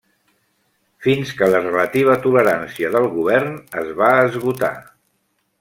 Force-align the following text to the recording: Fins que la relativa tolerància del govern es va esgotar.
Fins 1.07 1.33
que 1.41 1.49
la 1.51 1.59
relativa 1.65 2.17
tolerància 2.25 2.91
del 2.97 3.07
govern 3.19 3.55
es 3.85 3.95
va 4.03 4.13
esgotar. 4.31 4.75